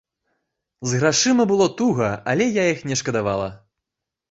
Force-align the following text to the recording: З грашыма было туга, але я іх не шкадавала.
З 0.91 0.99
грашыма 1.01 1.43
было 1.51 1.67
туга, 1.83 2.09
але 2.33 2.49
я 2.63 2.67
іх 2.73 2.83
не 2.91 3.01
шкадавала. 3.05 3.49